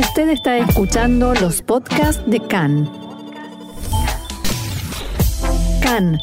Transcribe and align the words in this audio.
Usted 0.00 0.30
está 0.30 0.56
escuchando 0.56 1.34
los 1.34 1.60
podcasts 1.60 2.24
de 2.24 2.40
CAN. 2.40 2.88
CAN, 5.82 6.18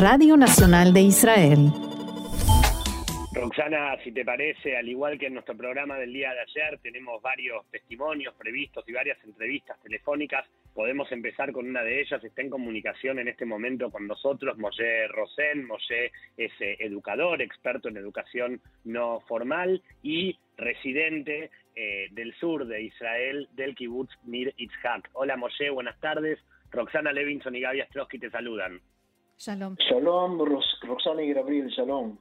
Radio 0.00 0.38
Nacional 0.38 0.94
de 0.94 1.02
Israel. 1.02 1.70
Roxana, 3.34 3.98
si 4.02 4.10
te 4.12 4.24
parece, 4.24 4.74
al 4.74 4.88
igual 4.88 5.18
que 5.18 5.26
en 5.26 5.34
nuestro 5.34 5.54
programa 5.54 5.98
del 5.98 6.14
día 6.14 6.32
de 6.32 6.40
ayer, 6.40 6.78
tenemos 6.82 7.20
varios 7.20 7.66
testimonios 7.70 8.34
previstos 8.36 8.88
y 8.88 8.92
varias 8.92 9.18
entrevistas 9.22 9.78
telefónicas. 9.82 10.46
Podemos 10.72 11.12
empezar 11.12 11.52
con 11.52 11.68
una 11.68 11.82
de 11.82 12.00
ellas. 12.00 12.24
Está 12.24 12.40
en 12.40 12.48
comunicación 12.48 13.18
en 13.18 13.28
este 13.28 13.44
momento 13.44 13.90
con 13.90 14.06
nosotros 14.06 14.56
Moshe 14.56 15.08
Rosen. 15.08 15.66
Moshe 15.66 16.10
es 16.38 16.52
eh, 16.60 16.78
educador, 16.80 17.42
experto 17.42 17.88
en 17.88 17.98
educación 17.98 18.62
no 18.84 19.20
formal 19.28 19.82
y 20.02 20.38
residente 20.56 21.50
eh, 21.74 22.08
del 22.12 22.34
sur 22.34 22.66
de 22.66 22.82
Israel, 22.82 23.48
del 23.52 23.74
kibbutz 23.74 24.10
Mir 24.24 24.54
Itzhak. 24.56 25.10
Hola 25.14 25.36
Moshe, 25.36 25.70
buenas 25.70 25.98
tardes. 26.00 26.38
Roxana 26.70 27.12
Levinson 27.12 27.54
y 27.54 27.60
Gaby 27.60 27.80
Astrosky 27.82 28.18
te 28.18 28.30
saludan. 28.30 28.80
Shalom. 29.38 29.76
Shalom, 29.76 30.38
Roxana 30.82 31.22
y 31.22 31.32
Gabriel, 31.32 31.68
shalom. 31.68 32.16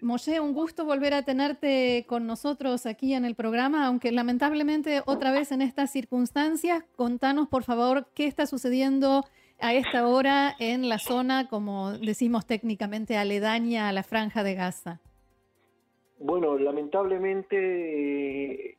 Moshe, 0.00 0.40
un 0.40 0.52
gusto 0.52 0.84
volver 0.84 1.14
a 1.14 1.22
tenerte 1.22 2.04
con 2.08 2.26
nosotros 2.26 2.86
aquí 2.86 3.14
en 3.14 3.24
el 3.24 3.36
programa, 3.36 3.86
aunque 3.86 4.10
lamentablemente 4.10 5.00
otra 5.06 5.30
vez 5.30 5.52
en 5.52 5.62
estas 5.62 5.92
circunstancias, 5.92 6.84
contanos 6.96 7.48
por 7.48 7.62
favor 7.62 8.08
qué 8.14 8.26
está 8.26 8.46
sucediendo 8.46 9.24
a 9.60 9.74
esta 9.74 10.08
hora 10.08 10.56
en 10.58 10.88
la 10.88 10.98
zona, 10.98 11.48
como 11.48 11.92
decimos 11.92 12.46
técnicamente, 12.46 13.16
aledaña 13.16 13.88
a 13.88 13.92
la 13.92 14.02
franja 14.02 14.42
de 14.42 14.54
Gaza. 14.54 15.00
Bueno, 16.24 16.56
lamentablemente 16.56 18.68
eh, 18.68 18.76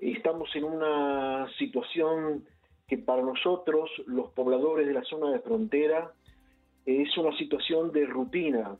estamos 0.00 0.48
en 0.54 0.62
una 0.62 1.48
situación 1.58 2.44
que 2.86 2.98
para 2.98 3.20
nosotros, 3.20 3.90
los 4.06 4.30
pobladores 4.30 4.86
de 4.86 4.94
la 4.94 5.02
zona 5.02 5.32
de 5.32 5.40
frontera, 5.40 6.12
es 6.86 7.18
una 7.18 7.36
situación 7.36 7.90
de 7.90 8.06
rutina. 8.06 8.76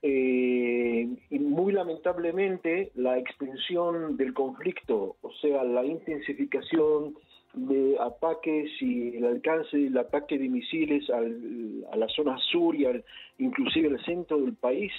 Eh, 0.00 1.08
y 1.28 1.38
muy 1.40 1.72
lamentablemente 1.72 2.92
la 2.94 3.18
extensión 3.18 4.16
del 4.16 4.32
conflicto, 4.32 5.16
o 5.22 5.32
sea, 5.40 5.64
la 5.64 5.84
intensificación 5.84 7.16
de 7.54 7.96
ataques 7.98 8.70
y 8.80 9.16
el 9.16 9.24
alcance 9.24 9.76
del 9.76 9.98
ataque 9.98 10.38
de 10.38 10.48
misiles 10.48 11.10
a 11.10 11.96
la 11.96 12.08
zona 12.10 12.38
sur 12.52 12.76
y 12.76 12.84
al, 12.84 13.04
inclusive 13.38 13.88
al 13.88 14.04
centro 14.04 14.38
del 14.38 14.54
país, 14.54 14.92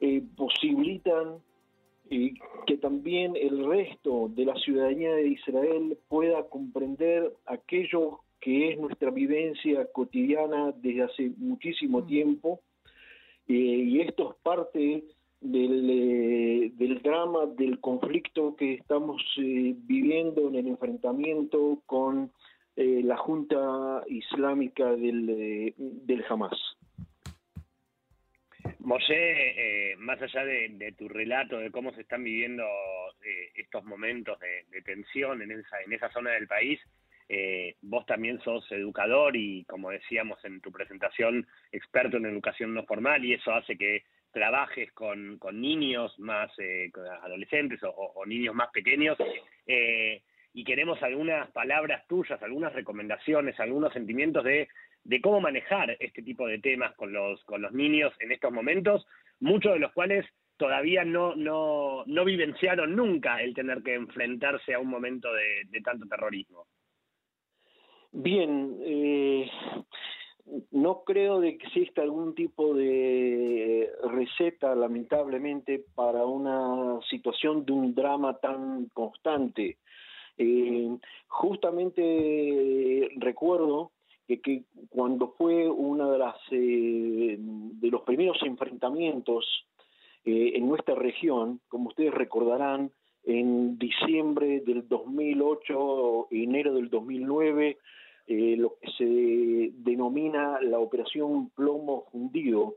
eh, 0.00 0.22
posibilitan 0.36 1.38
eh, 2.10 2.34
que 2.66 2.76
también 2.78 3.36
el 3.36 3.64
resto 3.66 4.30
de 4.34 4.44
la 4.44 4.54
ciudadanía 4.56 5.14
de 5.14 5.28
Israel 5.28 5.98
pueda 6.08 6.48
comprender 6.48 7.32
aquello 7.46 8.20
que 8.40 8.70
es 8.70 8.78
nuestra 8.78 9.10
vivencia 9.10 9.86
cotidiana 9.92 10.72
desde 10.72 11.02
hace 11.02 11.32
muchísimo 11.38 12.00
mm. 12.00 12.06
tiempo 12.06 12.60
eh, 13.48 13.54
y 13.54 14.00
esto 14.00 14.32
es 14.32 14.36
parte 14.42 15.04
del, 15.40 15.90
eh, 15.90 16.72
del, 16.74 17.00
drama, 17.00 17.46
del 17.46 17.80
conflicto 17.80 18.54
que 18.56 18.74
estamos 18.74 19.22
eh, 19.38 19.74
viviendo 19.74 20.48
en 20.48 20.56
el 20.56 20.68
enfrentamiento 20.68 21.80
con 21.86 22.30
la 22.80 23.16
Junta 23.16 24.04
Islámica 24.06 24.94
del, 24.94 25.74
del 25.76 26.24
Hamas. 26.28 26.56
Moshe, 28.88 29.96
más 29.98 30.20
allá 30.22 30.46
de, 30.46 30.94
tu 30.96 31.08
relato 31.10 31.58
de 31.58 31.70
cómo 31.70 31.92
se 31.92 32.00
están 32.00 32.24
viviendo 32.24 32.64
estos 33.54 33.84
momentos 33.84 34.38
de, 34.40 34.82
tensión 34.82 35.42
en 35.42 35.52
esa, 35.52 35.82
en 35.82 35.92
esa 35.92 36.10
zona 36.10 36.30
del 36.30 36.46
país, 36.46 36.80
eh, 37.28 37.76
vos 37.82 38.06
también 38.06 38.40
sos 38.40 38.64
educador 38.72 39.36
y, 39.36 39.64
como 39.64 39.90
decíamos 39.90 40.42
en 40.46 40.62
tu 40.62 40.72
presentación, 40.72 41.46
experto 41.70 42.16
en 42.16 42.24
educación 42.24 42.72
no 42.72 42.84
formal 42.84 43.22
y 43.22 43.34
eso 43.34 43.52
hace 43.52 43.76
que 43.76 44.04
trabajes 44.32 44.90
con, 44.92 45.38
niños 45.52 46.18
más 46.18 46.50
eh, 46.58 46.90
adolescentes 47.22 47.80
o, 47.82 48.24
niños 48.24 48.54
más 48.54 48.70
pequeños. 48.70 49.18
Eh, 49.66 50.22
y 50.54 50.64
queremos 50.64 51.02
algunas 51.02 51.50
palabras 51.50 52.06
tuyas, 52.06 52.42
algunas 52.42 52.72
recomendaciones, 52.72 53.60
algunos 53.60 53.92
sentimientos 53.92 54.44
de, 54.44 54.68
de 55.08 55.20
cómo 55.22 55.40
manejar 55.40 55.96
este 55.98 56.22
tipo 56.22 56.46
de 56.46 56.58
temas 56.58 56.94
con 56.94 57.12
los, 57.12 57.42
con 57.44 57.62
los 57.62 57.72
niños 57.72 58.12
en 58.20 58.30
estos 58.30 58.52
momentos, 58.52 59.06
muchos 59.40 59.72
de 59.72 59.78
los 59.78 59.92
cuales 59.92 60.26
todavía 60.58 61.02
no, 61.04 61.34
no, 61.34 62.04
no 62.06 62.24
vivenciaron 62.24 62.94
nunca 62.94 63.42
el 63.42 63.54
tener 63.54 63.82
que 63.82 63.94
enfrentarse 63.94 64.74
a 64.74 64.78
un 64.78 64.88
momento 64.88 65.32
de 65.32 65.80
tanto 65.82 66.06
terrorismo. 66.06 66.66
Bien, 68.12 68.76
eh, 68.82 69.50
no 70.70 71.04
creo 71.04 71.40
de 71.40 71.58
que 71.58 71.66
exista 71.66 72.02
algún 72.02 72.34
tipo 72.34 72.74
de 72.74 73.90
receta, 74.10 74.74
lamentablemente, 74.74 75.84
para 75.94 76.24
una 76.24 77.00
situación 77.08 77.64
de 77.64 77.72
un 77.72 77.94
drama 77.94 78.38
tan 78.38 78.86
constante. 78.94 79.78
Eh, 80.38 80.96
justamente 81.26 83.10
recuerdo 83.16 83.92
que, 84.26 84.64
cuando 84.98 85.28
fue 85.38 85.70
uno 85.70 86.10
de 86.10 86.18
las 86.18 86.34
eh, 86.50 87.36
de 87.38 87.88
los 87.88 88.02
primeros 88.02 88.42
enfrentamientos 88.42 89.46
en 90.24 90.68
nuestra 90.68 90.94
región, 90.94 91.60
como 91.68 91.88
ustedes 91.88 92.12
recordarán, 92.12 92.90
en 93.22 93.78
diciembre 93.78 94.60
del 94.60 94.88
2008, 94.88 96.28
enero 96.32 96.74
del 96.74 96.90
2009, 96.90 97.78
eh, 98.26 98.56
lo 98.58 98.76
que 98.80 98.90
se 98.98 99.72
denomina 99.78 100.60
la 100.60 100.78
operación 100.78 101.50
plomo 101.50 102.06
fundido. 102.10 102.76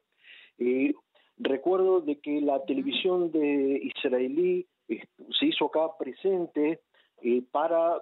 Eh, 0.57 0.93
recuerdo 1.38 2.01
de 2.01 2.19
que 2.19 2.39
la 2.39 2.63
televisión 2.63 3.31
de 3.31 3.81
israelí 3.83 4.65
se 4.88 5.45
hizo 5.45 5.65
acá 5.65 5.97
presente 5.97 6.81
eh, 7.21 7.41
para 7.51 7.97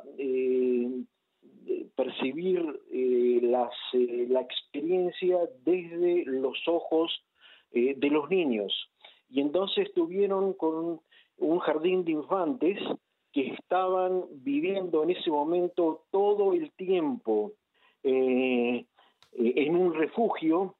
percibir 1.99 2.61
las, 3.41 3.73
la 3.93 4.41
experiencia 4.41 5.37
desde 5.65 6.23
los 6.25 6.57
ojos 6.67 7.11
de 7.71 8.09
los 8.09 8.29
niños. 8.29 8.71
Y 9.29 9.41
entonces 9.41 9.87
estuvieron 9.87 10.53
con 10.53 11.01
un 11.39 11.59
jardín 11.59 12.05
de 12.05 12.13
infantes 12.13 12.79
que 13.31 13.53
estaban 13.53 14.23
viviendo 14.31 15.03
en 15.03 15.11
ese 15.11 15.29
momento 15.29 16.05
todo 16.11 16.53
el 16.53 16.71
tiempo 16.71 17.53
eh, 18.03 18.85
eh, 19.33 19.53
en 19.55 19.75
un 19.75 19.93
refugio 19.93 20.75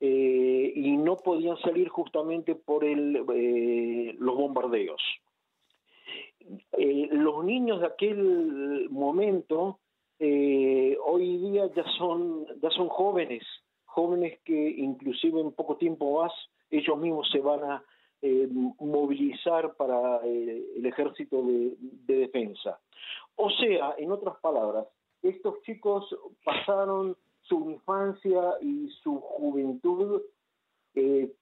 eh, 0.00 0.72
y 0.74 0.96
no 0.96 1.16
podían 1.16 1.56
salir 1.58 1.88
justamente 1.88 2.54
por 2.54 2.84
los 2.84 4.36
bombardeos. 4.36 5.02
los 6.76 7.44
niños 7.44 7.80
de 7.80 7.86
aquel 7.86 8.90
momento 8.90 9.78
hoy 11.04 11.38
día 11.38 11.66
ya 11.74 11.84
son, 11.98 12.46
ya 12.60 12.70
son 12.70 12.88
jóvenes, 12.88 13.44
jóvenes 13.84 14.40
que 14.44 14.70
inclusive 14.70 15.40
en 15.40 15.52
poco 15.52 15.76
tiempo 15.76 16.22
más 16.22 16.32
ellos 16.70 16.98
mismos 16.98 17.28
se 17.30 17.40
van 17.40 17.62
a 17.64 17.84
eh, 18.22 18.48
movilizar 18.80 19.74
para 19.74 20.20
eh, 20.24 20.64
el 20.76 20.86
ejército 20.86 21.42
de, 21.42 21.76
defensa. 22.06 22.80
O 23.36 23.50
sea, 23.50 23.94
en 23.98 24.10
otras 24.10 24.36
palabras, 24.40 24.86
estos 25.22 25.60
chicos 25.62 26.16
pasaron 26.42 27.16
su 27.42 27.70
infancia 27.70 28.54
y 28.62 28.88
su 29.02 29.20
juventud, 29.20 30.22
eh, 30.94 31.32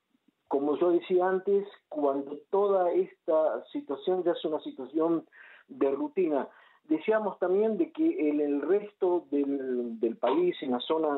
como 0.48 0.76
yo 0.76 0.90
decía 0.90 1.28
antes, 1.28 1.68
cuando 1.88 2.38
toda 2.50 2.92
esta 2.92 3.64
situación 3.66 4.24
ya 4.24 4.32
es 4.32 4.44
una 4.44 4.60
situación 4.60 5.24
de 5.68 5.90
rutina. 5.92 6.48
Decíamos 6.92 7.38
también 7.38 7.78
de 7.78 7.90
que 7.90 8.28
en 8.28 8.38
el 8.38 8.60
resto 8.60 9.24
del, 9.30 10.14
país, 10.20 10.54
en 10.60 10.72
la 10.72 10.80
zona 10.80 11.08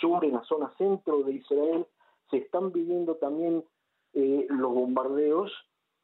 sur, 0.00 0.24
en 0.24 0.32
la 0.32 0.42
zona 0.44 0.72
centro 0.78 1.22
de 1.22 1.32
Israel, 1.32 1.84
se 2.30 2.38
están 2.38 2.72
viviendo 2.72 3.16
también 3.16 3.62
eh, 4.14 4.46
los 4.48 4.72
bombardeos. 4.72 5.52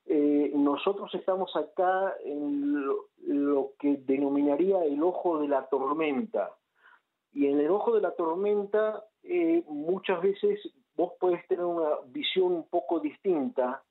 Eh, 0.04 0.52
nosotros 0.54 1.08
estamos 1.14 1.56
acá 1.56 2.14
en 2.22 2.84
lo, 2.84 3.72
que 3.78 3.96
denominaría 4.04 4.84
el 4.84 5.02
ojo 5.02 5.38
de 5.38 5.48
la 5.48 5.66
tormenta. 5.70 6.54
Y 7.32 7.46
en 7.46 7.60
el 7.60 7.70
ojo 7.70 7.94
de 7.94 8.02
la 8.02 8.10
tormenta 8.10 9.02
eh, 9.22 9.64
muchas 9.68 10.20
veces 10.20 10.60
vos 10.98 11.14
podés 11.18 11.48
tener 11.48 11.64
una 11.64 11.92
visión 12.08 12.52
un 12.52 12.68
poco 12.68 13.00
distinta 13.00 13.82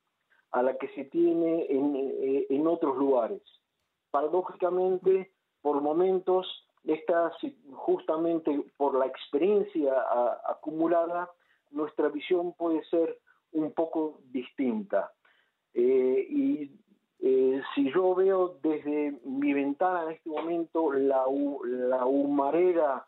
a 0.51 0.61
la 0.61 0.77
que 0.77 0.89
se 0.89 1.05
tiene 1.05 1.65
en, 1.71 2.45
en 2.49 2.67
otros 2.67 2.95
lugares. 2.95 3.41
Paradójicamente, 4.11 5.31
por 5.61 5.81
momentos, 5.81 6.47
esta, 6.83 7.31
justamente 7.73 8.63
por 8.77 8.95
la 8.95 9.05
experiencia 9.05 9.93
acumulada, 10.45 11.29
nuestra 11.71 12.09
visión 12.09 12.53
puede 12.53 12.83
ser 12.85 13.19
un 13.51 13.71
poco 13.73 14.21
distinta. 14.31 15.11
Eh, 15.73 16.27
y 16.29 16.71
eh, 17.19 17.61
si 17.75 17.91
yo 17.91 18.15
ventana 19.53 20.03
en 20.03 20.11
este 20.11 20.29
momento 20.29 20.91
la, 20.91 21.25
la 21.63 22.05
humareda 22.05 23.05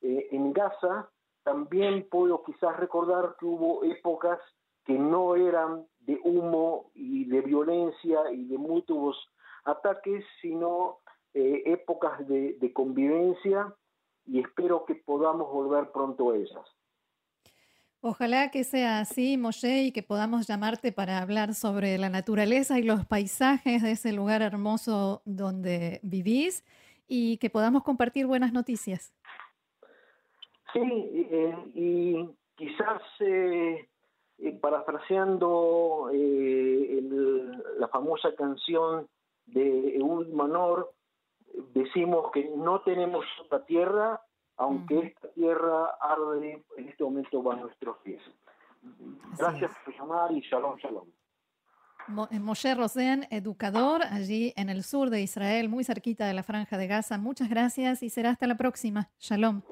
eh, 0.00 0.28
en 0.32 0.52
Gaza, 0.52 1.08
también 1.44 2.06
puedo 2.10 2.42
quizás 2.42 2.76
recordar 2.76 3.36
que 3.38 3.46
hubo 3.46 3.84
épocas 3.84 4.40
que 4.84 4.98
no 4.98 5.36
eran 5.36 5.86
de 6.00 6.20
humo 6.24 6.90
y 6.94 7.24
de 7.24 7.40
violencia 7.40 8.32
y 8.32 8.44
de 8.44 8.58
mutuos 8.58 9.16
ataques, 9.64 10.24
sino 10.40 11.00
eh, 11.34 11.62
épocas 11.66 12.26
de, 12.28 12.54
de 12.54 12.72
convivencia 12.72 13.74
y 14.26 14.40
espero 14.40 14.84
que 14.84 14.94
podamos 14.94 15.50
volver 15.52 15.90
pronto 15.90 16.30
a 16.30 16.36
ellas. 16.36 16.76
Ojalá 18.04 18.50
que 18.50 18.64
sea 18.64 18.98
así, 18.98 19.36
Moshe, 19.36 19.84
y 19.84 19.92
que 19.92 20.02
podamos 20.02 20.48
llamarte 20.48 20.90
para 20.90 21.18
hablar 21.18 21.54
sobre 21.54 21.98
la 21.98 22.10
naturaleza 22.10 22.80
y 22.80 22.82
los 22.82 23.06
paisajes 23.06 23.80
de 23.80 23.92
ese 23.92 24.12
lugar 24.12 24.42
hermoso 24.42 25.22
donde 25.24 26.00
vivís 26.02 26.64
y 27.06 27.36
que 27.36 27.48
podamos 27.48 27.84
compartir 27.84 28.26
buenas 28.26 28.52
noticias. 28.52 29.14
Sí, 30.72 30.80
eh, 30.80 31.56
y 31.74 32.28
quizás 32.56 33.02
eh, 33.20 33.88
eh, 34.38 34.52
parafraseando 34.60 36.10
la 37.78 37.86
famosa 37.86 38.34
canción 38.34 39.06
de 39.46 39.96
Eud 39.96 40.28
Manor, 40.28 40.92
decimos 41.74 42.30
que 42.32 42.50
no 42.56 42.80
tenemos 42.82 43.24
otra 43.44 43.64
tierra 43.64 44.20
aunque 44.56 44.98
esta 44.98 45.28
tierra 45.32 45.86
arde, 46.00 46.64
en 46.76 46.88
este 46.88 47.02
momento 47.02 47.50
a 47.50 47.56
nuestros 47.56 47.96
pies. 47.98 48.22
Gracias 49.38 49.72
por 49.84 49.96
llamar 49.96 50.32
y 50.32 50.40
shalom, 50.40 50.76
shalom. 50.78 51.08
Eh, 52.30 52.40
Moshe 52.40 52.74
Rosen, 52.74 53.26
educador 53.30 54.02
allí 54.02 54.52
en 54.56 54.70
el 54.70 54.82
sur 54.82 55.10
de 55.10 55.22
Israel, 55.22 55.68
muy 55.68 55.84
cerquita 55.84 56.26
de 56.26 56.34
la 56.34 56.42
franja 56.42 56.76
de 56.76 56.86
Gaza. 56.86 57.18
Muchas 57.18 57.48
gracias 57.48 58.02
y 58.02 58.10
será 58.10 58.30
hasta 58.30 58.46
la 58.46 58.56
próxima. 58.56 59.10
Shalom. 59.18 59.62